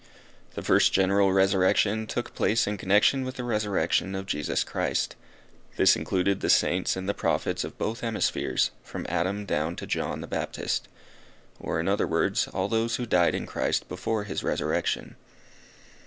The 0.55 0.63
first 0.63 0.93
general 0.93 1.31
resurrection 1.31 2.07
took 2.07 2.33
place 2.33 2.65
in 2.65 2.77
connexion 2.79 3.23
with 3.23 3.35
the 3.35 3.43
resurrection 3.43 4.15
of 4.15 4.25
Jesus 4.25 4.63
Christ. 4.63 5.15
This 5.75 5.95
included 5.95 6.39
the 6.39 6.49
Saints 6.49 6.95
and 6.95 7.07
Prophets 7.15 7.63
of 7.63 7.77
both 7.77 7.99
hemispheres, 8.01 8.71
from 8.81 9.05
Adam 9.07 9.45
down 9.45 9.75
to 9.75 9.85
John 9.85 10.21
the 10.21 10.25
Baptist; 10.27 10.87
or, 11.59 11.79
in 11.79 11.87
other 11.87 12.07
words, 12.07 12.47
all 12.47 12.67
those 12.67 12.95
who 12.95 13.05
died 13.05 13.35
in 13.35 13.45
Christ 13.45 13.87
before 13.87 14.23
his 14.23 14.41
resurrection. 14.43 15.17